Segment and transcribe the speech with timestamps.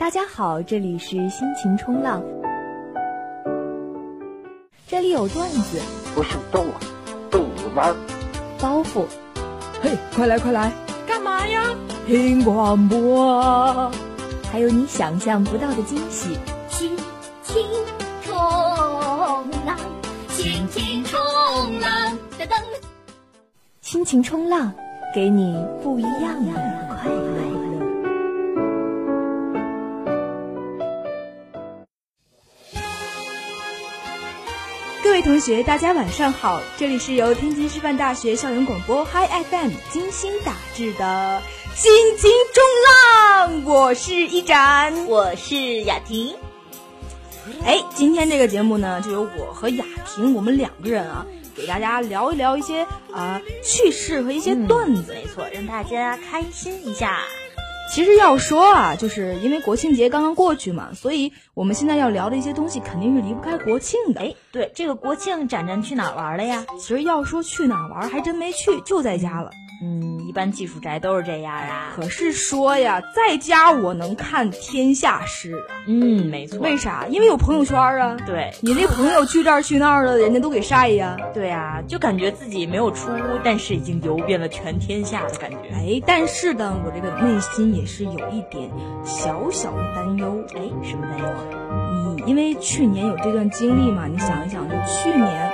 [0.00, 2.22] 大家好，这里是心情冲浪，
[4.88, 5.78] 这里有段子，
[6.14, 6.80] 不是逗啊，
[7.30, 7.96] 逗你玩儿。
[8.58, 9.04] 包袱，
[9.82, 10.72] 嘿，快来快来，
[11.06, 11.62] 干嘛呀？
[12.06, 13.92] 听广播，
[14.50, 16.34] 还有你想象不到的惊喜。
[16.70, 16.96] 心
[17.42, 17.62] 情
[18.22, 18.34] 冲
[19.66, 19.76] 浪，
[20.30, 21.20] 心情冲
[21.78, 22.54] 浪，噔噔。
[23.82, 24.72] 心情冲浪，
[25.14, 26.52] 给你不一样的
[26.88, 27.19] 快乐。
[35.20, 36.62] 位同学，大家晚上好！
[36.78, 41.42] 这里是由天津师范大学校园广播 Hi FM 精心打制的
[41.78, 46.34] 《心情中浪》，我是一展，我是雅婷。
[47.66, 55.12] 哎，今天这个节目呢，就由我和雅婷，我们两个人啊，给大家聊一聊一些啊、趣事和一些段子。
[55.12, 57.18] 没错，让大家开心一下。
[57.92, 64.22] 其实要说啊，就是因为国庆节刚刚过去嘛，所以我们现在要聊的一些东西肯定是离不开国庆的。
[64.22, 66.64] 哎，对，这个国庆展展去哪儿玩了呀？
[66.78, 69.50] 其实要说去哪儿玩，还真没去，就在家了。
[69.82, 71.92] 嗯，一般技术宅都是这样啊。
[71.94, 75.84] 可是说呀，在家我能看天下事啊。
[75.86, 76.58] 嗯，没错。
[76.60, 77.06] 为啥？
[77.08, 78.16] 因为有朋友圈啊。
[78.26, 81.16] 对，你那朋友去这儿去那儿的，人家都给晒呀。
[81.34, 85.58] 对啊，就感觉自己没有出屋，但是已经游遍了全天下的感觉。
[85.72, 88.70] 哎，但是呢，我这个内心也是有一点
[89.04, 90.42] 小小的担忧。
[90.54, 91.44] 哎，什么担忧啊？
[92.16, 95.50] 你因为去年有这段经历嘛，你想一想，就去年。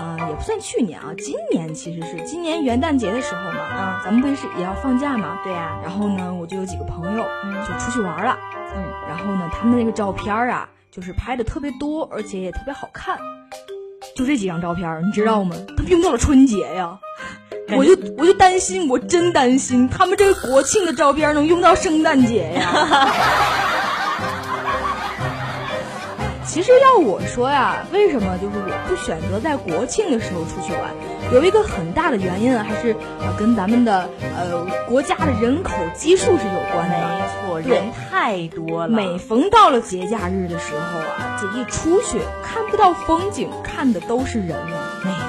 [0.00, 5.38] 啊、也不算去年啊，今年其实是今年元旦节的时候嘛，啊，咱们不是也要放假嘛？
[5.44, 8.38] 对呀、然后呢，我就有几个朋友，嗯就出去玩了，
[8.74, 13.18] 嗯，然后呢，他们那个照片啊，就是拍的特别多，而且也特别好看。
[14.16, 15.54] 就这几张照片，你知道吗？
[15.76, 16.98] 他们用到了春节呀，
[17.76, 23.08] 我就我就担心，我真担心他们这个国庆的照片能用到圣诞节呀。
[26.50, 30.90] 其实要我说呀，为什么就是我不选择在国庆的时候出去玩？
[31.32, 36.96] 有一个很大的原因啊，还是呃跟咱们的呃国家的人口基数是有关的。
[36.96, 38.88] 没错，人太多了。
[38.88, 45.19] 每逢到了节假日的时候啊，这一出去看不到风景，看的都是人了。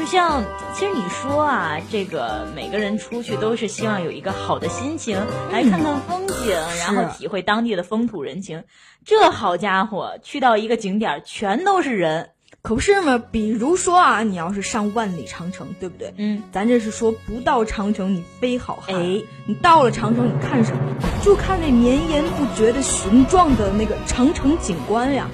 [0.00, 0.42] 就像
[0.74, 5.22] 其实你说啊，这个每个人出去都是希望有一个好的心情，
[5.52, 8.64] 来看看风景，然后体会当地的风土人情。
[9.04, 12.30] 这好家伙，去到一个景点全都是人，
[12.62, 13.22] 可不是吗？
[13.30, 16.14] 比如说啊，你要是上万里长城，对不对？
[16.16, 20.80] 嗯，咱这是说不到长城你非好汉，哎，你到了长城你看什么？
[21.22, 25.28] 就看那绵延不绝的雄壮的那个长城景观呀。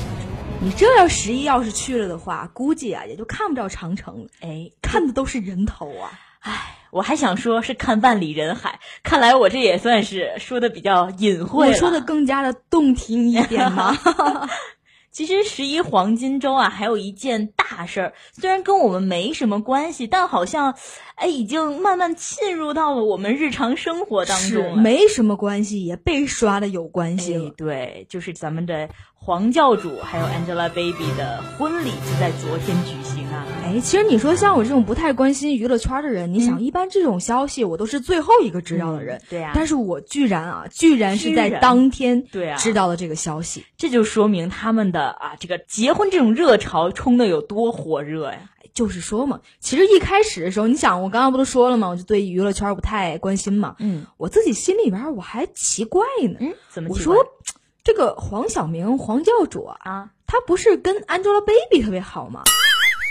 [0.62, 6.10] 你这要十一要是去了的话，估计啊也就看不着长城了，哎，看的都是人头啊。
[6.40, 13.96] 哎，我还想说是看万里人海，看来我这也算是说的比较隐晦说的更加的动听一点嘛。
[15.12, 20.74] 其实十一黄金周啊，还有一件大事儿，虽然跟我们没什么关系，但好像，
[21.16, 24.82] 哎，已经慢慢浸入到了我们日常生活当中了。
[24.82, 33.46] 没什么关系，也被刷的有关系对，就是咱们的黄教主还有 Angelababy 的婚礼就在昨天举行啊。
[33.64, 39.22] 哎，其实你说像我这种不太关心娱乐圈的人，你想，嗯一般这种消息我都是最后一个知道的人。
[39.30, 43.64] 对啊，但是我居然啊，居然是在当天对啊知道了这个消息。
[43.78, 48.50] 这就说明他们的啊这个结婚这种热潮冲的有多火热呀。
[48.74, 51.88] 就是说嘛，其实一开始的时候，你想，我刚刚不都说了吗？
[51.88, 53.76] 我就对娱乐圈不太关心嘛。
[53.78, 56.36] 嗯我自己心里边我还奇怪呢。
[56.40, 57.16] 嗯，怎么我说
[57.84, 60.10] 这个黄晓明黄教主啊，啊？
[60.26, 62.42] 他不是跟 Angelababy 特别好吗？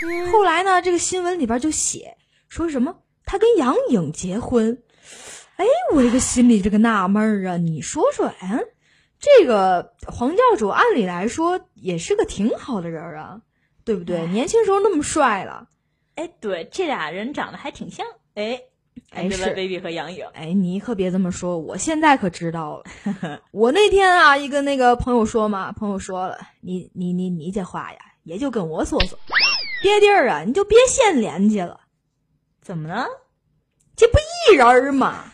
[0.04, 2.16] 嗯后来呢，这个新闻里边就写
[2.48, 4.82] 说什么他跟杨颖结婚。
[5.56, 5.64] 哎，
[5.94, 8.60] 我这个心里这个纳闷儿啊，你说说，嗯，
[9.18, 13.40] 这个黄教主按理来说也是个挺好的人啊，
[13.86, 14.26] 对不对？
[14.26, 15.68] 年轻时候那么帅了，
[16.16, 18.04] 哎，对，这俩人长得还挺像。
[18.34, 18.60] 哎
[19.10, 20.26] 哎是，Angelababy 和杨颖。
[20.34, 23.40] 哎，你可别这么说，我现在可知道了。
[23.52, 29.16] 我那天啊，一跟那个朋友说嘛，朋友说了，你你你你这话呀，也就跟我说说，
[29.80, 31.80] 别地儿啊，你就别现联系了，
[32.60, 33.06] 怎么了？
[33.94, 35.32] 这不一人儿吗？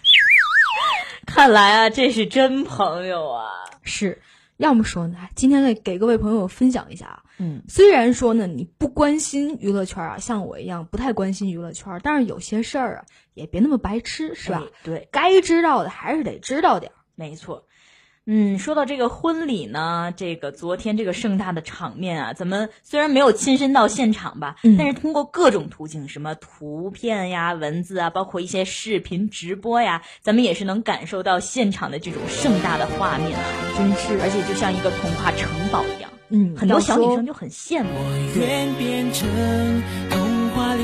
[1.27, 3.49] 看来啊，这是真朋友啊。
[3.83, 4.21] 是，
[4.63, 7.23] 要么说呢，今天呢给各位朋友分享一下啊。
[7.39, 13.05] 嗯，虽然说呢你不关心娱乐圈啊，像我一样不太关心娱乐圈，但是有些事儿啊
[13.35, 14.63] 也别那么白痴，是吧？
[14.65, 16.95] 哎对，该知道的还是得知道点儿。
[17.17, 17.67] 没错。
[18.25, 33.37] 嗯，说到这个婚礼呢，这个昨天这个盛大的场面啊，咱们虽然没有亲身到现场吧，嗯但是通过各种途径，什么图片呀、文字啊，包括一些视频直播呀，咱们也是能感受到现场的这种盛大的画面，
[33.77, 37.89] 真是，而且就像一个童话城堡一样，嗯，很多小女生就很羡慕，
[38.39, 39.29] 愿变成
[40.11, 40.83] 童话里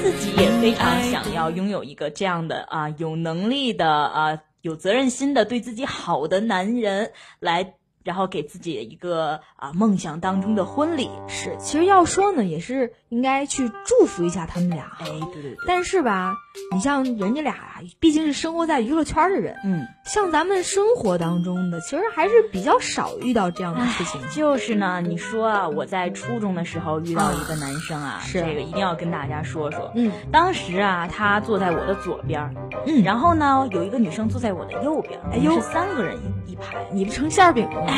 [0.00, 7.74] 自己也非常想要拥有一个这样的啊，有能力的啊，有责任心的，对自己好的男人来。
[8.04, 14.92] 然后给自己一个啊梦想当中的婚礼，是，其实要说呢，也是应该去祝福一下他们俩。
[15.00, 16.34] 哎，对对对，但是吧，
[16.72, 24.20] 你像人家俩呀，毕竟是生活在娱乐圈的人，嗯，像咱们生活当中的，其实还是比较少遇到这样的事情。
[24.30, 29.90] 就是呢，你说啊，我在初中的时候遇到一个男生啊，是这个一定要跟大家说说。
[29.94, 32.54] 嗯当时啊，他坐在我的左边，
[32.86, 36.16] 嗯，然后呢，有一个女生坐在我的右边，哎呦三个人
[36.46, 36.86] 一一排。
[36.92, 37.91] 你不成馅饼了吗？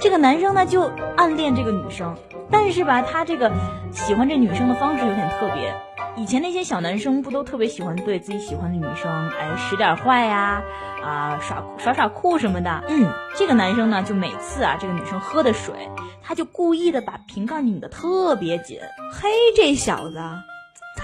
[0.00, 2.16] 这个男生呢就暗恋这个女生，
[2.50, 3.50] 但是吧，他这个
[3.92, 5.74] 喜欢这女生的方式有点特别。
[6.16, 10.62] 以前那些小男生不都特别喜欢对自己喜欢的女生，哎，使点坏呀，
[11.04, 12.82] 啊，耍耍耍酷什么的。
[12.88, 15.88] 嗯，这个男生呢，就每次啊，这个女生喝的水，
[16.22, 18.80] 他就故意的把瓶盖拧得特别紧。
[19.12, 20.20] 嘿，这小子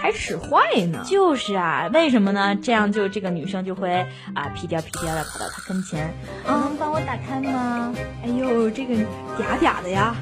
[0.05, 0.61] 还使坏
[0.93, 1.03] 呢。
[1.07, 2.55] 就是啊，为什么呢？
[2.63, 3.91] 这样就这个女生就会
[4.35, 6.13] 啊屁颠屁颠的跑到他跟前，
[6.47, 7.95] 啊，能帮我打开吗？
[8.23, 8.95] 哎呦，这个
[9.39, 10.15] 嗲嗲的呀，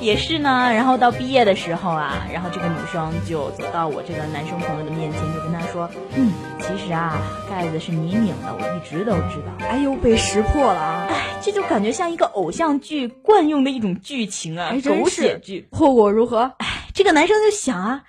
[0.00, 7.20] 也是呢，然后到毕业的时候啊，然后这个女生就走到我这个男生朋友的面前，就跟他说：“嗯，其实啊，
[7.50, 9.66] 盖子是你拧的，我一直都知道。
[9.68, 15.68] 哎呦，被识破了啊！”哎，这就感觉像一个偶像剧惯用的一种剧情啊，狗血剧。
[15.72, 16.52] 后果如何？
[16.94, 18.02] 这个男生就想啊，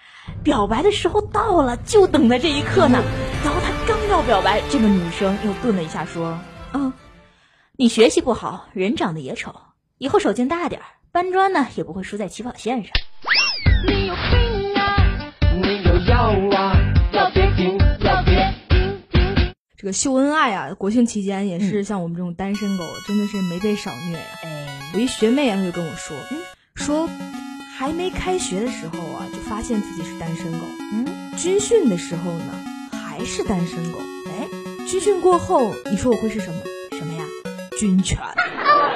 [0.44, 3.02] 表白的时候到了，就等在这一刻呢。
[3.44, 6.40] 然后他刚要表白，这个女生又顿了一下，说
[6.74, 6.94] ：“嗯，
[7.76, 9.54] 你学习不好，人长得也丑，
[9.98, 12.92] 以后手劲大点儿，搬砖呢也不会输在起跑线上。”
[13.88, 15.34] 你有病啊！
[15.56, 16.76] 你有药啊！
[17.14, 19.54] 要别停，要别停停。
[19.76, 26.38] 这个秀恩爱啊，国庆期间也是像我们这种单身狗，真的是没被少虐呀、哎，我一学妹啊，她就跟我说，嗯，
[26.76, 27.10] 说
[27.82, 30.60] 还没开学的时候啊，就发现自己是单身狗。
[30.94, 32.54] 嗯，军训的时候呢，
[32.92, 33.98] 还是单身狗。
[34.28, 36.62] 哎，军训过后，你说我会是什么？
[36.92, 37.26] 什么呀？
[37.80, 38.20] 军犬。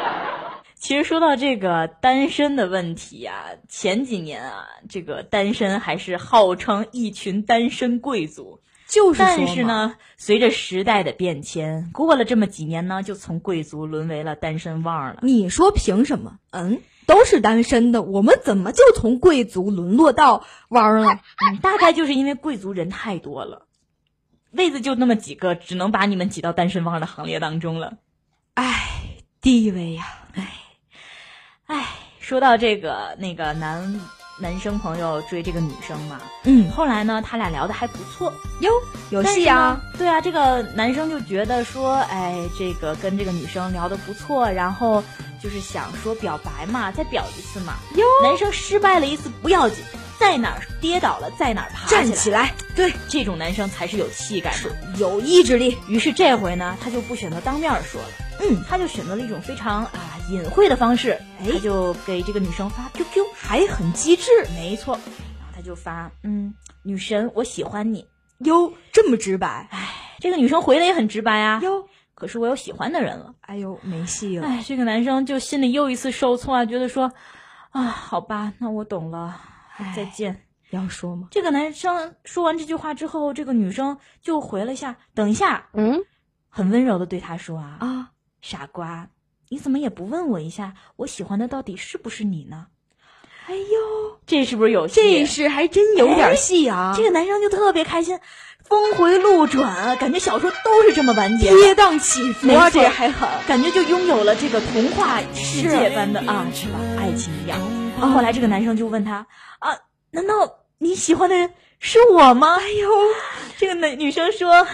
[0.78, 8.60] 其实说到这个单身的问题啊，前几年啊，这个单身还是号称一群单身贵族。
[8.88, 15.22] 就是但是，呢，随着时代的变迁，过了这么几年呢，就从贵族沦为了单身汪了。
[15.24, 16.38] 你说凭什么？
[16.52, 21.19] 嗯，都是单身的，我们怎么就从贵族沦落到汪儿了？
[21.50, 23.68] 嗯，大概就是因为贵族人太多了，
[24.52, 27.98] 位子就那么几个，只能把你们挤到单身汪的行列当中了。
[28.56, 28.88] 唉，
[29.42, 30.06] 地位呀、
[31.68, 31.86] 唉，
[32.19, 34.00] 说到这个那个男
[34.38, 38.70] 男生朋友追这个女生嘛，嗯，后来呢，他俩聊的还不错，哟，
[39.10, 39.80] 有戏啊！
[39.98, 45.02] 对啊，这个男生就觉得说，哎，这个跟这个女生聊的不错，然后
[45.42, 47.75] 就是想说表白嘛，再表一次嘛。
[47.96, 49.77] 哟，男生失败了一次不要紧，
[50.20, 52.54] 在哪儿跌倒了，在哪儿爬站起来。
[52.75, 54.70] 对，这种男生才是有气概的。
[54.98, 55.77] 有意志力。
[55.88, 58.08] 于是这回呢，他就不选择当面说了，
[58.42, 61.48] 嗯，他就选择了一种非常啊隐晦的方式，哎。
[61.54, 64.25] 他就给这个女生发 QQ，还很机智
[64.56, 68.08] 没错，然后他就发，嗯，女神，我喜欢你。
[68.40, 73.36] 哟，这么直白哎这个女生回的也很直白啊，哟，可是我有喜欢的人了。
[73.42, 74.48] 哎呦，没戏了。
[74.48, 77.14] 哎，这个男生就心里又一次受挫啊，觉得说，
[77.70, 79.40] 啊，好吧，那我懂了，
[79.96, 80.42] 再见。
[80.72, 81.28] 要说吗？
[81.30, 86.04] 这个男生说完这句话之后，这个女生就回了一下，等一下，嗯
[86.50, 88.12] 很温柔的对他说啊，啊，
[88.42, 89.08] 傻瓜，
[89.50, 92.68] 你怎么也不问我一下，我喜欢的到底是不是你呢？
[93.48, 94.96] 哎呦，这是不是有戏？
[94.96, 96.94] 这是还真有点戏啊！
[96.98, 98.20] 这个男生就特别开心，
[98.68, 101.56] 峰回路转啊，感觉小说都是这么完结的。
[101.58, 103.30] 跌宕起伏啊，这还狠。
[103.48, 106.80] 感觉就拥有了这个童话世界般的啊，是吧？
[106.98, 107.60] 爱情一样。
[108.02, 109.28] 啊，后来这个男生就问他
[109.60, 109.78] 啊，
[110.10, 110.34] 难道
[110.80, 112.58] 你喜欢的人是我吗？
[112.60, 112.90] 哎呦，
[113.60, 114.66] 这个女女生说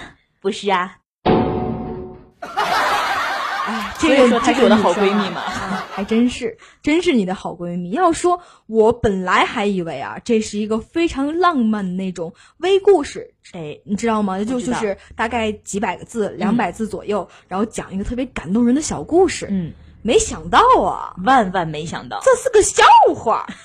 [0.41, 0.95] 不是啊，
[2.39, 5.80] 哎，这个说她是我的好闺蜜嘛。
[5.93, 7.89] 还真是，真是你的好闺蜜。
[7.89, 14.41] 要说，我本来还以为啊，这是一个非常浪漫的那种微故事，哎，你知道吗？
[14.43, 19.47] 就就是大概几百个字、两百字左右，然后讲一个特别感动人的小故事。
[19.49, 22.83] 嗯，没想到啊，万万没想到，这是个笑
[23.13, 23.45] 话。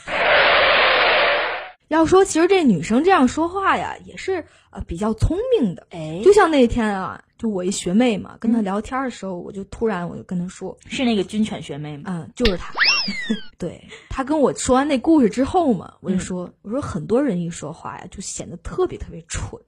[1.89, 5.87] 要说，其实这女生这样说话呀，也是呃比较聪明的。
[5.91, 12.05] 哎就像那天啊，就我一学妹嘛，跟她聊天的时候，我就突然我就跟她说，是那个军犬学妹吗？
[12.07, 12.73] 嗯，就是她。
[13.59, 19.61] 对她跟我说完那故事之后嘛，我就说，我说很多人一说话呀，就显得特别特别蠢。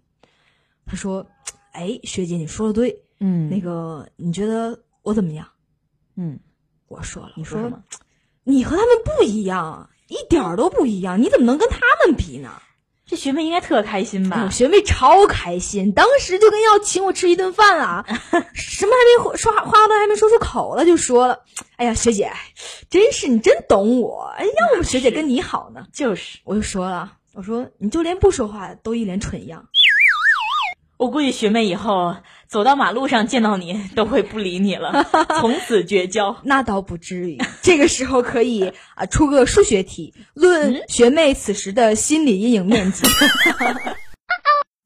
[0.87, 1.25] 她说，
[1.73, 5.47] 哎，学姐你说的对，嗯那个你觉得我怎么样？
[6.17, 6.39] 嗯，
[6.89, 7.83] 我说了，你说什么？
[8.45, 12.51] 你和他们不一样，一点儿都不一样，你怎么能跟他们比呢？
[13.09, 14.51] 这学妹应该特开心吧哎我？
[14.51, 18.05] 学妹超开心，当时就跟要请我吃一顿饭啊，
[18.53, 21.41] 什么还没说话都还没说出口了，就说了
[21.77, 22.31] ：“哎呀，学姐，
[22.91, 25.87] 真是你真懂我，哎，要不学姐跟你好呢。
[25.91, 29.67] 就是”，我就说了，我说你就连不说话都一脸蠢样。
[30.99, 32.17] 我估计学妹以后
[32.49, 35.07] 走到马路上见到你都会不理你了，
[35.41, 36.37] 从此绝交。
[36.43, 43.07] 那倒不至于，这个时候可以啊出个数学题，论学妹此时的心理阴影面积。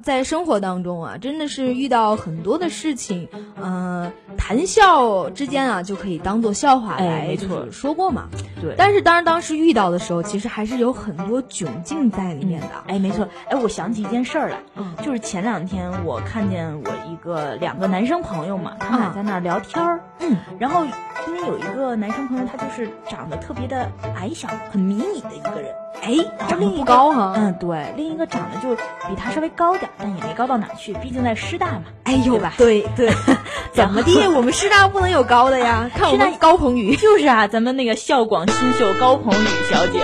[0.02, 3.28] 在生活当中啊，真的是遇到很多的事情，
[3.60, 7.60] 呃，谈笑之间啊，就可以当做笑话哎来，没错。
[7.60, 8.28] 就是说过嘛。
[8.60, 8.74] 对。
[8.76, 12.68] 但是当然当时遇到的时候，其实还是有很多窘境在里面的。
[12.88, 14.94] 哎，没错，哎，我想起一件事儿来，嗯。
[15.02, 20.84] 就是前两天我看见我一个两个男生朋友嘛，他们俩啊在那儿聊天儿，嗯，然后
[21.28, 26.14] 因为有一个男生朋友，他就是长得特别的矮小，很迷你的一个人，哎，
[26.48, 27.34] 长得另一个不高哈。
[27.36, 31.82] 嗯，对，另一个长得就比他稍微高点，但也没高到哪去，毕竟在师大嘛。
[32.04, 33.12] 哎呦对吧对对，
[33.72, 34.26] 怎么地？
[34.28, 35.88] 我们师大不能有高的呀？
[35.94, 40.00] 看我们高鹏宇，就是啊，咱们那个校广新秀高鹏宇小姐，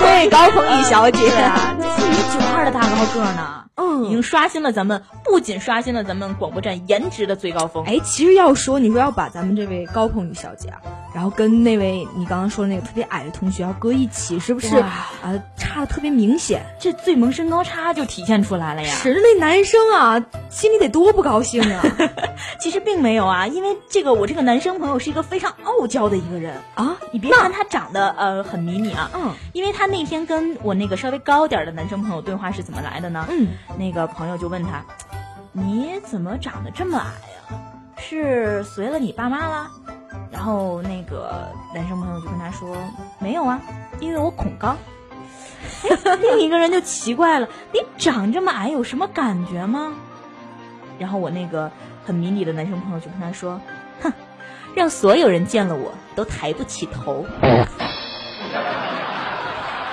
[0.00, 1.18] 对 高鹏宇小姐
[2.22, 10.80] 九二的大高个呢，嗯已经刷新了咱们，不仅刷新了咱们广播站颜值的最高峰，哎，其实要说，你说要把咱们这位高鹏宇小姐啊，
[11.14, 14.86] 然后跟那位你刚刚说的那个特别矮的同学要搁一起，是不是哇
[15.22, 15.42] 啊？
[15.56, 16.62] 差的特别明显。
[16.78, 18.94] 这最萌身高差就体现出来了呀。
[18.94, 21.82] 是那男生啊，心里得多不高兴啊！
[22.60, 33.24] 其实并没有啊，因为这个我这个男生朋友是一个非常傲娇的一个人，啊，你别看他长得呃很迷你啊，嗯因为他那天跟我那个稍微高点的男生朋友对话是怎么来的呢？
[33.30, 34.84] 嗯，那个朋友就问他
[35.52, 37.58] ：“你怎么长得这么矮呀、
[37.96, 39.70] 是随了你爸妈啦？”
[40.30, 42.76] 然后那个男生朋友就跟他说
[43.20, 43.60] ：“没有啊，
[44.00, 44.76] 因为我恐高。
[46.04, 49.92] ”哎，另一个人就奇怪了：“你长这么矮有什么感觉吗？”
[50.98, 51.70] 然后我那个
[52.04, 53.60] 很迷你的男生朋友就跟他说
[54.02, 54.12] ：“哼，
[54.74, 57.24] 让所有人见了我都抬不起头。”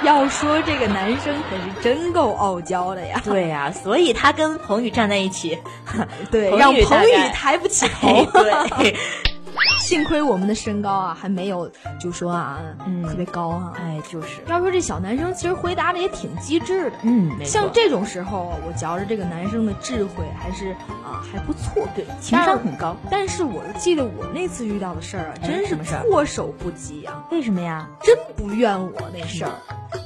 [0.10, 5.58] 要说这个男生可是真够傲娇的呀，对呀、所以他跟彭宇站在一起，
[6.32, 8.68] 对，让彭宇抬不起头哎。
[8.82, 8.96] 对，
[9.80, 13.74] 幸亏我们的身高啊，还没有就说啊，嗯特别高啊。
[13.78, 20.72] 哎，就是，要说这小男生其实回答的也挺机智的，嗯，没错像这种时候啊，我觉着这个男生的智慧还是
[21.06, 22.96] 啊还不错，对情商很高。
[23.12, 27.88] 但是我就记得我那次遇到的事儿啊，哎真是措手不及啊、为什么呀？
[28.02, 29.52] 真不怨我那事儿。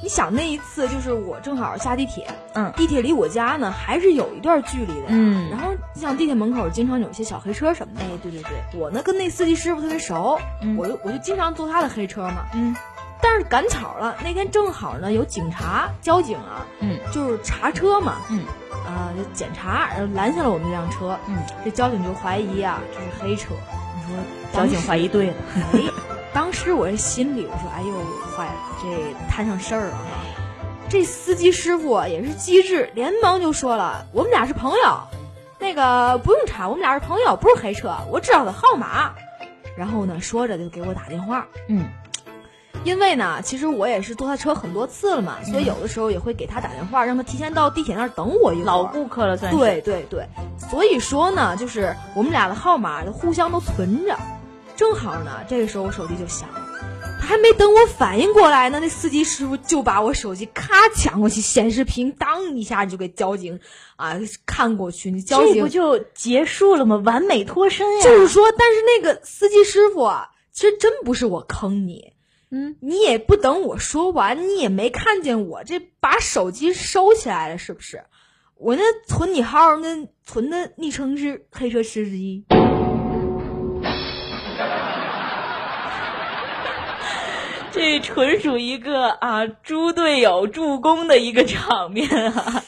[0.02, 5.06] 你想那一次就是我正好下地铁，嗯地铁离我家呢还是有一段距离的呀。
[5.10, 12.46] 嗯然后你想地铁门口经常有一些小黑车什么的，哎，对对对，我呢跟那司机师傅特别熟，嗯我就我就经常坐他的黑车嘛。
[12.54, 12.74] 嗯
[13.22, 18.40] 但是赶巧了，那天正好呢有警察、交警啊，嗯就是查车嘛，嗯
[18.86, 21.18] 啊、就检查，然后拦下了我们这辆车。
[21.26, 23.54] 嗯，这交警就怀疑啊，这是黑车。
[23.96, 24.22] 你说
[24.52, 25.34] 交警怀疑对了，
[25.72, 25.80] 哎，
[26.34, 27.94] 当时我这心里我说，哎呦，
[28.36, 29.98] 坏了，这摊上事儿了！
[30.88, 34.98] 这司机师傅也是机智，连忙就说了，我们俩是朋友，
[35.60, 39.14] 那个不用查，我们俩是朋友，不是黑车，我知道他号码。
[39.76, 41.86] 然后呢，说着就给我打电话，嗯
[42.82, 48.66] 因为呢，其实我也是坐他车很多次了嘛，所以有的时候也会给他打电话，让他提前到地铁那儿等我一会儿。
[48.66, 49.56] 老顾客了算是。
[49.56, 50.26] 对对对，
[50.58, 54.18] 所以说呢，就是我们俩的号码就互相都存着。
[54.76, 56.66] 正好呢，这个时候我手机就响了，
[57.20, 63.60] 还没等我反应过来呢，那司机师傅就把我手机咔抢过去，显示屏当一下就给交警
[63.96, 66.96] 啊看过去，你交警这不就结束了吗？
[66.96, 68.02] 完美脱身呀！
[68.02, 72.12] 就是说，但是那个司机师傅啊，其实真不是我坑你，
[72.50, 78.04] 嗯，你也不等我说完，你也没看见我这把手机收起来了，是不是？
[78.56, 82.44] 我那存你号那存的昵称是黑车司机，
[87.84, 92.64] 这纯属一个啊猪队友助攻的一个场面啊！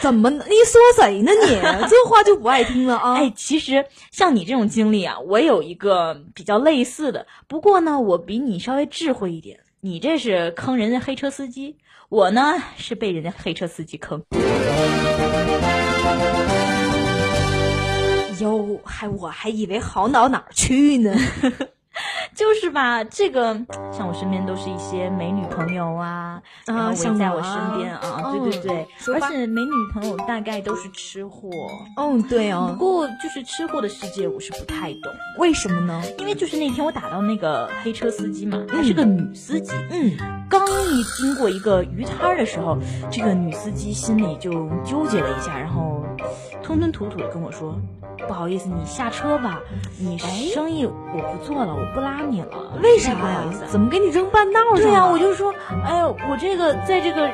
[0.00, 0.30] 怎么？
[0.30, 1.48] 你说谁呢你？
[1.86, 3.16] 这话就不爱听了啊！
[3.16, 9.60] 哎，其实像你这种经历啊，我有一个比较类似的，不过呢，我比你稍微智慧一点。
[9.82, 11.76] 你这是坑人家黑车司机，
[12.08, 14.22] 我呢是被人家黑车司机坑。
[18.40, 21.14] 哟，还我还以为好到哪儿去呢。
[22.38, 23.52] 就是吧，这个
[23.92, 31.50] 像我身边都是一些美女朋友啊，然后围像在我身啊边啊，嗯对对对，而且美女朋友大概都是吃货。
[31.96, 36.00] 嗯，对哦不哦，过就是吃货的世界，我是不太懂，为什么呢？
[36.18, 40.16] 因为就是那天我打到那个黑车司机嘛，她是个女司机，嗯，
[40.48, 40.60] 刚
[40.92, 42.78] 一经过一个鱼摊儿的时候，
[43.10, 44.52] 这个女司机心里就
[44.84, 46.04] 纠结了一下，然后
[46.62, 47.76] 吞吞吐吐的跟我说
[48.26, 49.60] ：“不好意思，你下车吧，
[49.98, 53.42] 你生意我不做了，我不拉你了。”为啥呀？
[53.68, 54.80] 怎么给你扔半道上了？
[54.82, 57.30] 对呀、我就说，哎呦，我这个在这个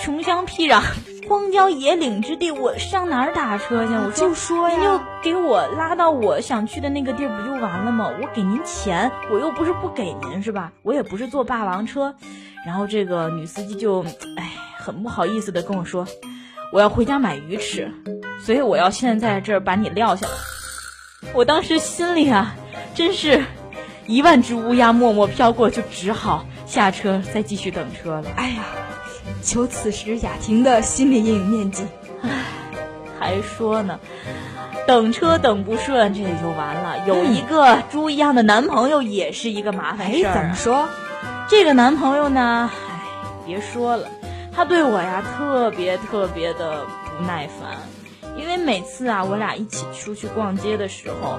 [0.00, 0.80] 穷乡僻壤、
[1.28, 3.92] 荒郊野岭之地，我上哪儿打车去？
[3.94, 8.10] 我就说呀您就给我拉到我想去的那个地儿，不就完了吗？
[8.20, 10.72] 我给您钱，我又不是不给您，是吧？
[10.82, 12.14] 我也不是坐霸王车。
[12.64, 14.04] 然后这个女司机就，
[14.36, 16.06] 哎，很不好意思的跟我说，
[16.72, 17.92] 我要回家买鱼吃，
[18.40, 20.32] 所以我要现在在这儿把你撂下来。
[21.34, 22.56] 我当时心里啊，
[22.94, 23.44] 真是
[24.06, 28.24] 一万只乌鸦默默飘过，就只好下车再继续等车了。
[28.36, 28.64] 哎呀，
[29.42, 31.84] 求此时雅婷的心理阴影面积。
[33.20, 34.00] 还说呢，
[34.86, 37.06] 等车等不顺，这也就完了。
[37.06, 40.34] 有一个猪一样的男朋友，也是一个麻烦哎事，儿、啊。
[40.34, 40.88] 怎么说？
[41.48, 43.02] 这个男朋友呢，哎，
[43.46, 44.08] 别说了，
[44.54, 47.78] 他对我呀特别特别的不耐烦，
[48.36, 51.38] 因为每次啊我俩一起出去逛街的时候，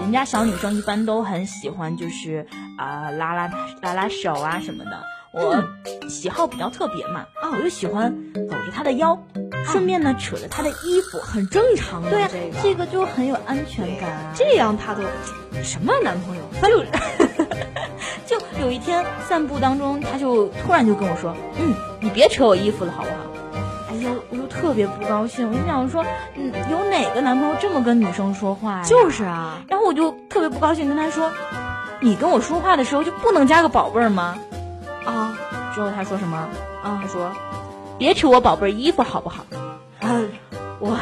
[0.00, 2.46] 人家小女生一般都很喜欢就是
[2.78, 3.50] 啊、拉拉
[3.82, 4.90] 拉拉手啊什么的。
[5.32, 5.62] 我
[6.08, 9.20] 喜好比较特别嘛啊，我就喜欢搂着她的腰，
[9.66, 14.32] 顺便呢扯着她的衣服，很正常的，对呀、这个这个就很有安全感啊。
[14.34, 15.02] 这样他都
[15.62, 16.42] 什么男朋友？
[16.62, 16.84] 就
[18.26, 23.16] 就有一天散步当中，他就突然就跟我说：“嗯，你别扯我衣服了，好不好？”
[23.90, 28.82] 哎呦，我就特别不高兴，我就想说，嗯，有哪个男朋友这么跟女生说话呀？
[28.84, 31.30] 就是啊，然后我就特别不高兴，跟他说
[32.00, 34.36] ：“你跟我说话的时候就不能加个宝贝儿吗？”
[35.04, 35.36] 啊
[35.74, 36.36] 之后他说什么？
[36.82, 37.30] 啊他说
[37.98, 39.44] ：“别扯我宝贝儿衣服，好不好
[40.00, 40.20] 啊！
[40.80, 40.96] 我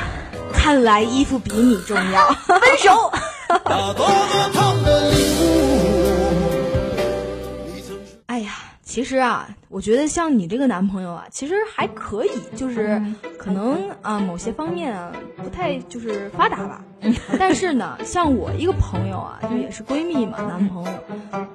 [0.52, 2.28] 看来衣服比你重要。
[2.46, 3.12] 分手。
[8.92, 13.02] 其实啊，我觉得像你这个男朋友啊，其实还可以，就是
[13.38, 16.84] 可能啊某些方面啊不太就是发达吧。
[17.40, 20.92] 但是呢，像我一个朋友啊，就也是闺蜜嘛，男朋友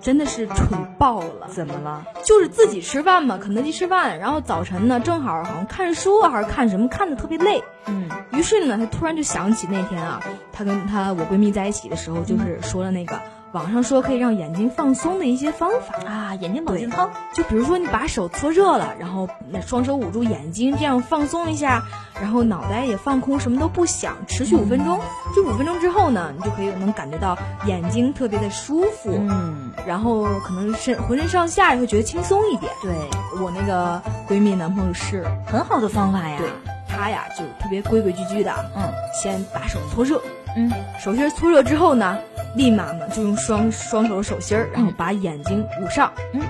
[0.01, 1.47] 真的是蠢爆了。
[1.51, 2.03] 怎么了？
[2.23, 7.63] 就是自己吃饭嘛，肯德基吃饭，然后早晨呢正好好像看书啊还是看什么，看的特别累。
[7.85, 10.19] 嗯，于是呢，她突然就想起那天啊，
[10.51, 13.21] 她跟她我闺蜜在一起的时候，就是说了那个
[13.53, 16.09] 网上说可以让眼睛放松的一些方法。
[16.09, 17.09] 啊，眼睛保健操。
[17.33, 21.83] 就比如说你把手搓热了，然后那双手捂住眼睛，这样放松一下，
[22.21, 24.99] 然后脑袋也放空，什么都不想，持续五分钟。
[25.35, 32.71] 就五分钟之后呢，你就可以能感觉到眼睛特别的舒服，嗯，然后可能身浑身上下也会觉得轻松一点。
[32.81, 32.93] 对，
[33.41, 36.37] 我那个闺蜜男朋友试了，很好的方法呀。
[36.37, 36.49] 对
[36.89, 38.83] 他呀就特别规规矩矩的，嗯
[39.13, 40.21] 先把手搓热，
[40.55, 42.17] 嗯，手心搓热之后呢，
[42.57, 46.41] 立马呢就用双双手手心儿，然后把眼睛捂上，嗯，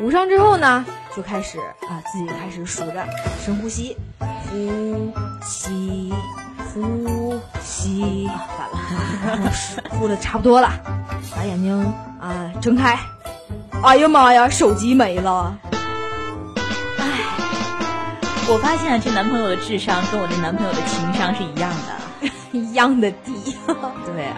[0.00, 3.04] 捂上之后呢，就开始啊、自己开始数着
[3.44, 5.12] 深呼吸，呼
[5.44, 6.14] 吸，
[6.72, 8.46] 呼吸，啊
[9.26, 9.52] 完了，
[9.90, 10.70] 呼的差不多了，
[11.36, 11.84] 把眼睛
[12.20, 12.96] 啊、睁开，
[13.82, 15.58] 哎呀妈呀，手机没了，
[18.48, 21.98] 我发现啊这男朋友的智商跟我这男朋友的情商是一样的。
[22.50, 23.34] 一样的低，
[24.06, 24.36] 对啊。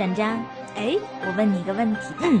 [0.00, 0.42] 展展，
[0.76, 2.00] 哎，我问你一个问题。
[2.22, 2.40] 嗯，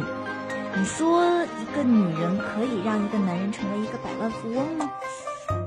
[0.78, 1.22] 你说
[1.60, 4.90] 一个女人可以让一个男人成为一个百万富翁吗？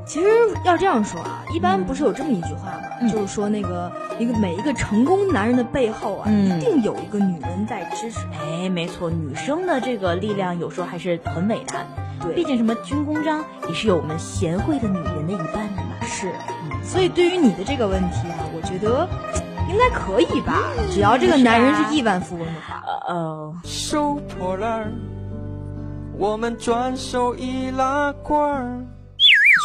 [0.03, 0.27] 其实
[0.65, 2.81] 要这样说啊，一般不是有这么一句话吗？
[2.99, 8.25] 嗯就是说那个一个每一个成功男人的背后啊，嗯一定有一个女人在支持。
[8.41, 11.85] 哎，没错，女生的这个力量有时候还是很伟大的。
[12.23, 15.93] 对毕竟什么军功章也是有我们贤惠的女人的一半的嘛。
[16.07, 16.31] 是，
[16.83, 19.07] 所以对于你的这个问题啊，我觉得
[19.73, 22.83] 应该可以吧，只要这个男人是亿万富翁的话。
[22.85, 24.91] 呃呃，收破烂儿，
[26.15, 28.85] 我们转手易拉罐儿。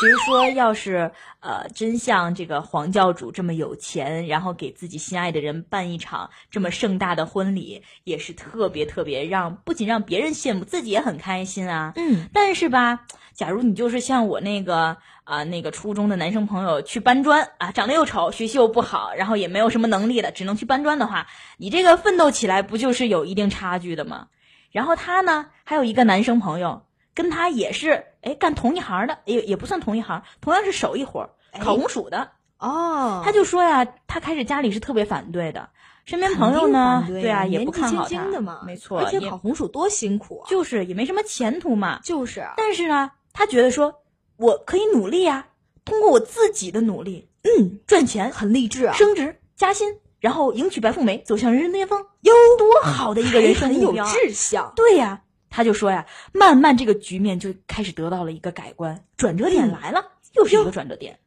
[0.01, 11.93] 其实说，要是呃，真像这个黄教主这么有钱，然后给自己心爱的人办一场这么盛大的婚礼，也是特别特别让不仅让别人羡慕，自己也很开心啊。
[11.97, 13.01] 嗯，但是吧，
[13.35, 14.97] 假如你就是像我那个
[15.29, 21.27] 啊、那个初中的男生朋友去搬砖啊，长得又丑，学习又不好，然后也没有什么能力的，只能去搬砖的话，
[21.59, 24.29] 你这个奋斗起来不就是有一定差距的吗？
[24.73, 32.31] 然后他呢，还有一个男生朋友，跟他也是哎干同一行的，也也不算同一行，同样是手艺活儿，烤红薯的。
[32.59, 35.69] 哦，他就说呀，他开始家里是特别反对的，
[36.07, 42.01] 身边朋友呢，对啊，也不看好他轻的嘛，没错，而且烤红薯多辛苦啊，就是也没什么前途嘛。
[42.03, 44.01] 就是啊但是呢，他觉得说，
[44.39, 45.49] 我可以努力啊，
[45.85, 54.13] 通过我自己的努力，嗯，赚钱、很励志啊，升职、加薪，然后迎娶白富美，走向人生巅峰，哟，多好的一个人生目标有！
[54.13, 54.73] 志向。
[54.77, 55.21] 对呀，
[55.51, 61.19] 他就说呀，慢慢这个局面就开始得到了一个改观，转折点来了，又是一个转折点。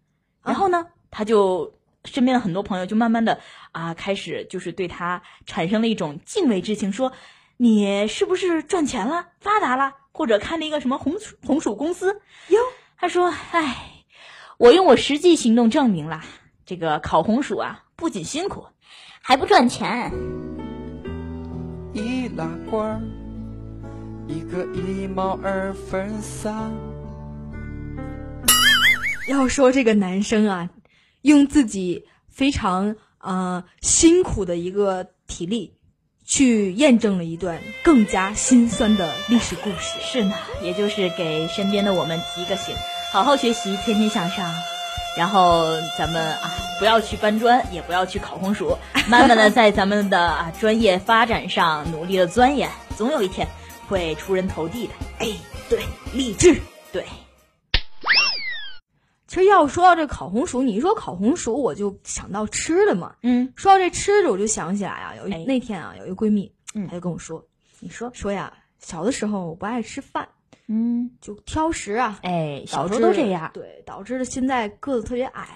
[0.44, 1.74] 然后呢，他就
[2.06, 3.40] 身边的很多朋友就慢慢的
[3.74, 7.12] 啊，开始就是对他产生了一种敬畏之情，说
[7.58, 12.22] 你是不是赚钱了、发达了，或者开了一个什么红薯红薯公司？
[12.48, 12.60] 哟，
[13.02, 14.06] 他说，唉，
[14.60, 16.22] 我用我实际行动证明了，
[16.68, 18.68] 这个烤红薯啊，不仅辛苦，
[19.24, 20.12] 还不赚钱。
[21.94, 23.02] 易拉罐儿，
[24.28, 26.72] 一个一毛二分三。
[29.28, 30.70] 要说这个男生啊，
[31.24, 35.76] 用自己非常呃辛苦的一个体力，
[36.24, 40.00] 去验证了一段更加心酸的历史故事。
[40.02, 42.76] 是呢，也就是给身边的我们提个醒，
[43.12, 44.50] 好好学习，天天向上。
[45.18, 45.66] 然后
[45.98, 48.78] 咱们啊，不要去搬砖，也不要去烤红薯，
[49.10, 53.46] 慢慢的在咱们的啊专业发展上努力的钻研，总有一天
[53.90, 54.94] 会出人头地的。
[55.20, 55.28] 哎，
[55.70, 56.56] 对，励志。
[56.94, 57.06] 对，
[59.28, 63.14] 其实要说到这烤红薯，你一说烤红薯，我就想到吃的嘛。
[63.24, 67.44] 嗯，说到这吃的，我就想起来啊，有一、哎那天啊，有一闺蜜，嗯她就跟我说，
[67.82, 70.30] 你说，说呀，小的时候我不爱吃饭，
[70.74, 75.50] 嗯，就挑食啊，哎，小时候都这样对，导致了现在个子特别矮，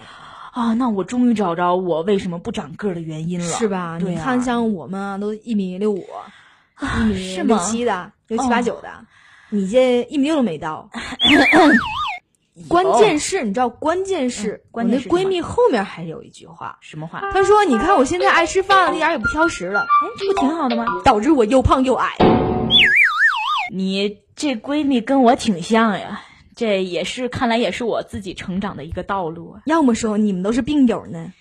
[0.51, 0.73] 啊。
[0.73, 3.97] 那我终于找着我为什么不长个儿的原因了，是吧？
[3.97, 6.05] 对啊你看，像我们啊，都一米六五，
[6.99, 8.89] 一米是吗六七的，六七八哦九的，
[9.51, 10.89] 你这一米六都没到。
[12.67, 17.21] 关键是，你知道，关键是、嗯关键是我那闺蜜后面还有一句话，什么话？
[17.31, 20.85] 她说：“你看我现在爱吃饭了，一点也不挑食了，哎，这不挺好的吗？
[21.05, 22.44] 导致我又胖又矮。
[23.71, 26.21] 你这闺蜜跟我挺像呀，
[26.55, 29.61] 这也是看来也是我自己成长的一个道路啊。
[29.65, 31.33] 要么说你们都是病友呢。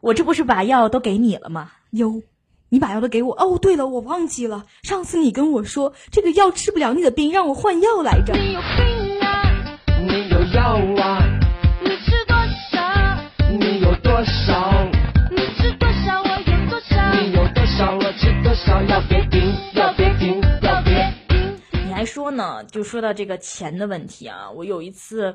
[0.00, 1.72] 我这不是把药都给你了吗？
[1.90, 2.22] 哟，
[2.68, 3.34] 你把药都给我。
[3.34, 8.34] 哦，对了，我忘记了，上次你跟我说这个药治不了你的病，让我换药来着。
[8.34, 9.78] 你有病啊！
[10.06, 11.22] 你有药啊？
[11.82, 12.36] 你吃多
[12.70, 12.80] 少？
[13.58, 14.90] 你有多少？
[15.30, 16.22] 你吃多少？
[16.22, 17.12] 我有多少？
[17.12, 17.96] 你有多少？
[17.96, 18.82] 我吃多少？
[18.82, 19.54] 要别停，
[21.94, 22.04] 来。
[22.04, 22.62] 说呢？
[22.64, 25.34] 就说到这个钱的问题啊，我有一次。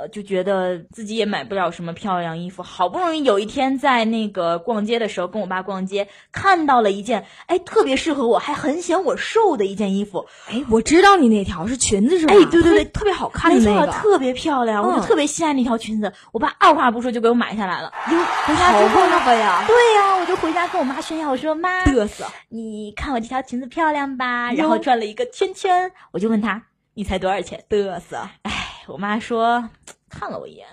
[0.00, 12.32] 呃，就觉得自己也买不了什么漂亮衣服，好不容易有一天在那个逛街的时候，跟我爸逛街，看到了一件哎特别适合我，还很显我瘦的一件衣服，哎，我知道你那条是裙子是吧？
[12.32, 16.14] 哎对对对特别好看的没错，那个，特别漂亮，我就嗯特别心爱那条裙子。
[16.32, 17.92] 我爸二话不说就给我买下来了。
[18.10, 19.10] 哟，回家之好后呢？
[19.10, 22.24] 爸爸呀，对呀、我就回家跟我妈炫耀，我说妈，嘚瑟。
[22.48, 24.50] 你看我这条裙子漂亮吧？
[24.52, 26.62] 然后转了一个圈圈，我就问他，
[26.94, 27.64] 你猜多少钱？
[27.68, 28.28] 嘚瑟。
[28.42, 28.59] 哎，
[28.90, 29.70] 我妈说
[30.08, 30.66] 看了我一眼，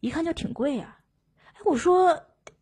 [0.00, 0.96] 一看就挺贵呀、
[1.48, 2.10] 哎，我说，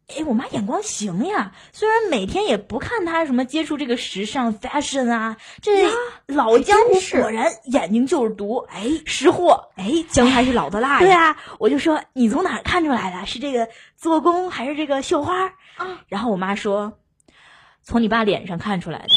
[0.09, 5.91] 哎，我妈眼光行呀，虽然每天也不看她什么接触这个时尚 fashion 啊，这
[6.27, 9.71] 老江湖果然眼睛就是毒，哎，识货。
[9.77, 10.99] 哎，姜还是老的辣呀。
[11.01, 13.27] 对啊，我就说你从哪儿看出来的？
[13.27, 15.47] 是这个做工还是这个绣花？
[15.77, 16.99] 啊，然后我妈说，
[17.83, 19.09] 从你爸脸上看出来的。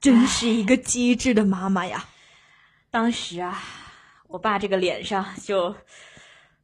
[0.00, 2.04] 真是一个机智的妈妈呀。
[2.90, 3.62] 当时啊，
[4.28, 5.74] 我爸这个脸上就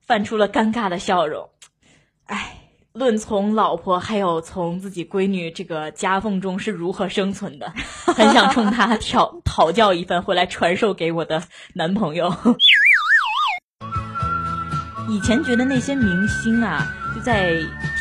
[0.00, 1.50] 泛出了尴尬的笑容。
[2.26, 2.56] 哎，
[2.92, 7.70] 论从老婆还有从自己闺女这个夹缝中是如何生存的，
[8.06, 11.42] 很想冲他讨 讨教一番，回来传授给我的
[11.74, 12.34] 男朋友。
[15.10, 17.50] 以前觉得那些明星啊，就在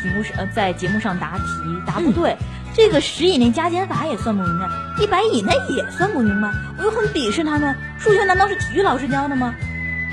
[0.01, 1.43] 屏幕上，呃，在节目上答题
[1.85, 2.33] 答不对，
[2.75, 4.67] 这个十以内加减法也算不明白，
[4.99, 7.75] 一百以内也算不明白，我又很鄙视他们。
[7.99, 9.53] 数学难道是体育老师教的吗？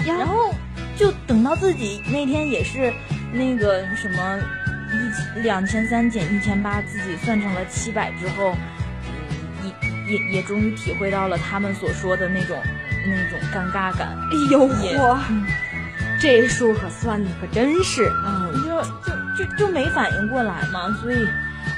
[0.06, 0.54] 然后
[0.96, 2.92] 就等到自己那天也是
[3.32, 4.38] 那个什么
[5.36, 8.54] 一两千三减一千八，自己算成了七百之后，
[9.06, 9.72] 嗯，
[10.08, 12.56] 也也也终于体会到了他们所说的那种
[13.06, 14.16] 那种尴尬感。
[14.30, 15.18] 哎呦也嚯，
[16.20, 18.10] 这数可算的可真是。
[18.24, 21.26] 嗯，就就就就没反应过来嘛，所以，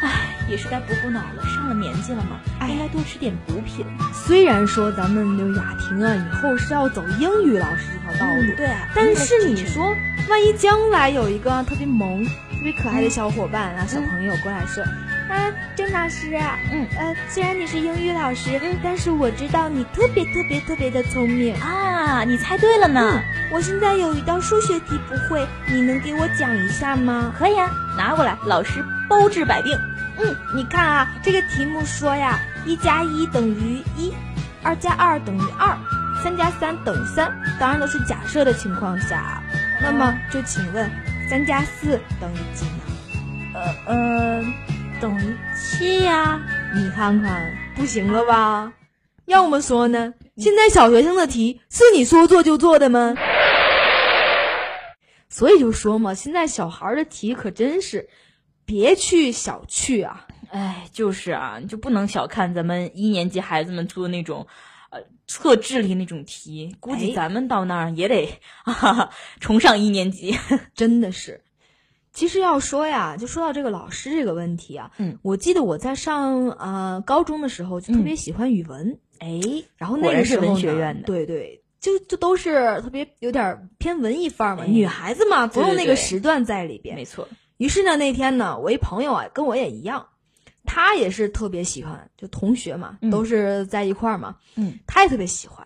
[0.00, 1.44] 唉，也是该补补脑了。
[1.54, 3.84] 上了年纪了嘛，应该多吃点补品。
[4.12, 9.94] 虽然说咱们就雅婷啊，以后是要走英语老师这条道路，对啊，但是你说，
[10.28, 12.30] 万一将来有一个特别萌、特
[12.62, 21.54] 别可爱的小伙伴啊、小朋友过来说，啊，郑老师啊，嗯呃，虽然你是英语老师，但是我知道你特别特别特别的聪明。
[21.56, 23.20] 啊，你猜对了呢。
[23.52, 27.34] 我现在有一道数学题不会，你能给我讲一下吗？
[27.38, 29.78] 可以啊，拿过来，老师包治百病。
[30.18, 34.10] 嗯，你看啊，这个题目说呀，一加一等于一，
[34.62, 35.76] 二加二等于二，
[36.22, 39.42] 三加三等于三，当然都是假设的情况下。
[39.82, 40.90] 那么就请问，
[41.28, 42.80] 三加四等于几呢？
[43.54, 44.42] 呃呃，
[44.98, 46.40] 等于七呀。
[46.74, 48.72] 你看看，不行了吧？
[49.26, 53.14] 要么说呢，现在小学生的题是你说做就做的吗？
[55.28, 58.08] 所以就说嘛，现在小孩的题可真是
[58.64, 60.26] 别去小觑啊。
[60.50, 64.46] 哎，就是啊，你就不能小看咱们一年级孩子们出的那种，
[64.90, 68.28] 呃，测智力那种题，估计哎咱们到那儿也得
[68.64, 70.36] 哈哈重上一年级。
[70.74, 71.42] 真的是。
[72.12, 79.40] 其实要说呀，就说到这个老师这个问题啊，嗯，我记得我在上呃高中的时候就特别喜欢语文，哎，
[79.78, 86.94] 然后那个时候文学院的对对，就就都是特别有点偏文艺范儿嘛，哎女孩子嘛，总有对对对那个时段在里边。
[86.94, 87.26] 没错。
[87.62, 90.04] 于是呢，那天呢，我一朋友啊，跟我也一样，
[90.64, 95.64] 他也是特别喜欢，就同学嘛，嗯都是在一块儿嘛，嗯，他也特别喜欢，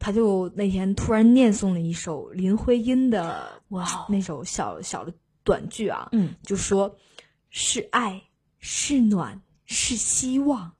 [0.00, 5.12] 他就那天突然念诵了一首林徽因的哇哦那首小小的
[5.44, 6.92] 短句啊，嗯，就说
[7.50, 8.20] 是爱，
[8.58, 10.72] 是暖，是希望，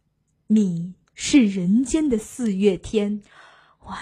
[0.49, 3.23] 你是人间的四月天。
[3.85, 3.97] 哇，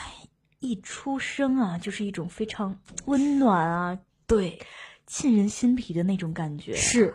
[0.61, 4.59] 一出生啊，就是一种非常温暖啊，对，
[5.07, 6.75] 沁人心脾的那种感觉。
[6.75, 7.15] 是，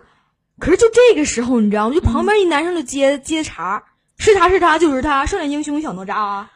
[0.59, 1.95] 可是就这个时候，你知道吗？
[1.95, 3.83] 就旁边一男生就接、接茬儿，
[4.17, 6.51] 是他是他就是他，少年英雄小哪吒啊！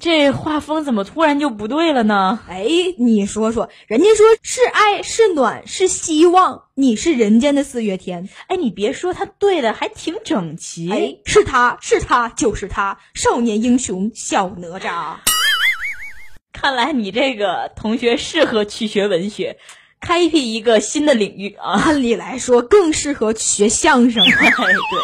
[0.00, 2.40] 这画风怎么突然就不对了呢？
[2.48, 2.66] 哎，
[2.98, 8.28] 你说说，人家说是爱是暖是希望，你是人间的四月天。
[8.48, 10.90] 哎，你别说，他对的还挺整齐。
[10.90, 15.16] 哎，是他是他就是他，少年英雄小哪吒。
[16.52, 19.58] 看来你这个同学适合去学文学，
[20.02, 21.80] 开辟一个新的领域啊！
[21.80, 24.22] 按理来说，更适合学相声。
[24.26, 25.00] 哎，对。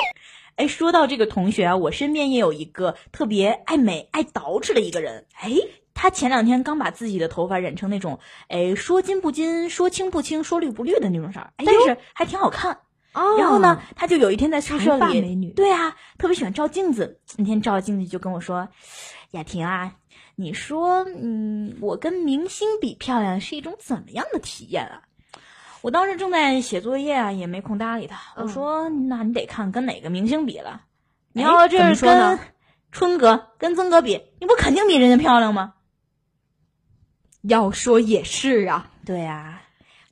[0.56, 5.24] 哎，说到这个同学啊，我身边也有一个特别爱美、爱捯饬的一个人。
[5.40, 5.52] 哎，
[5.94, 12.80] 他前两天刚把自己的头发染成那种，哎，说金不金，说青不青，说绿不绿的那种色儿，但是还挺好看。
[13.14, 17.20] 哦然后呢，他就有一天在宿舍里，美女对啊，特别喜欢照镜子。
[17.36, 18.68] 那天照镜子就跟我说
[19.32, 19.94] ：“雅婷啊，
[20.36, 25.02] 你说，嗯，我跟明星比漂亮是一种怎么样的体验啊？”
[25.80, 28.18] 我当时正在写作业啊，也没空搭理他。
[28.36, 30.82] 我嗯说：“那你得看跟哪个明星比了。
[31.32, 32.38] 你要这是跟
[32.90, 35.74] 春哥、跟曾哥比，你不肯定比人家漂亮吗？”
[37.42, 39.62] 要说也是啊，对呀、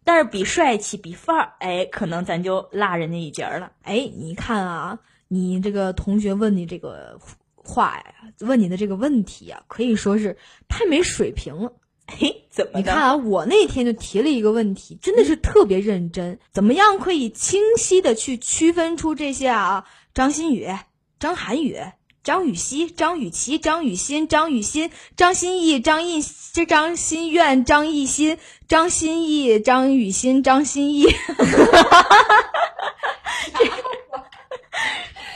[0.06, 3.72] 但是比帅气、比范儿，哎，可能咱就落人家一截儿了。
[3.82, 7.18] 哎，你看啊，你这个同学问你这个
[7.56, 8.04] 话呀，
[8.38, 10.38] 问你的这个问题啊，可以说是
[10.68, 11.72] 太没水平了。
[12.06, 16.38] 嘿，怎么的你看啊，我那天就提了一个问题，真的是特别认真。
[16.52, 19.88] 怎么样可以清晰的去区分出这些啊？
[20.14, 20.68] 张馨予、
[21.18, 21.80] 张涵予、
[22.26, 26.20] 张雨绮、张雨绮、张雨欣、张雨欣、张歆艺、张艺、
[26.52, 28.36] 这张馨苑、张艺兴、
[28.66, 31.06] 张歆艺、张雨欣、张歆艺。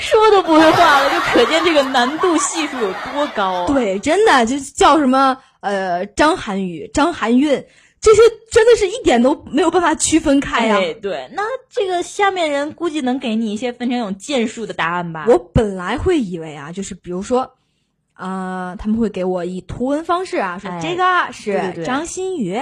[0.00, 3.66] 说都不会话了，就可见这个难度系数有多高啊！
[3.68, 7.64] 对，真的就叫什么呃张涵予、张含韵，
[8.00, 15.26] 这些真的是一点都没有办法区分开呀、哎，对，那这个下面人估计能给你一些分成有剑术的答案吧？
[15.28, 17.52] 我本来会以为啊，就是比如说，
[18.14, 21.04] 啊、他们会给我以图文方式啊，说哎这个
[21.44, 22.52] 对对是张馨予，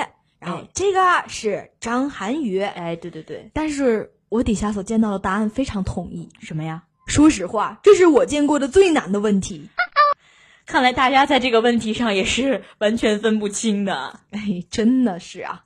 [0.40, 6.28] 然后哎这个是张涵予，哎，对对对，但是我底下所见到的答案非常统一。
[6.40, 6.82] 什么呀？
[7.06, 9.68] 说实话，这是我见过的最难的问题。
[10.68, 14.20] 看来大家在这个问题上也是完全分不清的。
[14.32, 15.62] 哎，真的是啊。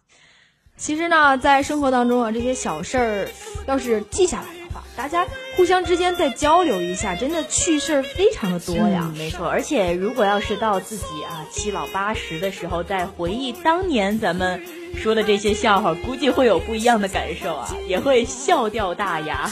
[0.77, 3.29] 其实呢，在生活当中啊，这些小事儿
[3.67, 9.03] 要是记下来的话，大家互相之间再交流一下，真的趣事儿非常的多呀。
[9.13, 14.65] 嗯没错，而且如果要是到自己啊七老八十的时候，再回忆当年咱们
[14.97, 19.51] 说的这些笑话，估计会有不一样的感受啊， 也会笑掉大牙。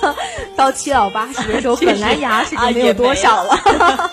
[0.56, 4.10] 到七老八十的时候， 本来牙齿就没有多少了。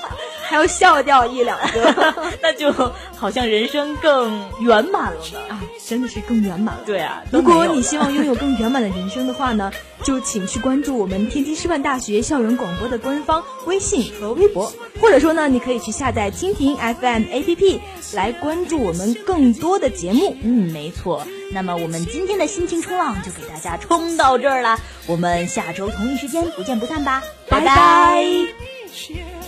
[0.53, 2.71] 还要笑掉一两个， 那就
[3.17, 5.39] 好像人生更圆满了呢。
[5.49, 6.81] 啊，真的是更圆满了。
[6.85, 9.71] 对啊，如果你希望拥有更圆满的人生的话呢，
[10.03, 17.79] 就请去关注我们天津师范大学校园广播的官方微信和微博，或者说呢，你可以去下载蜻蜓 FM APP
[18.13, 20.37] 来关注我们更多的节目。
[20.43, 21.25] 嗯，没错。
[21.51, 29.42] 那么我们今天的心情冲浪就给大家冲到这儿了，我们下周同一时间不见不散吧，拜拜拜拜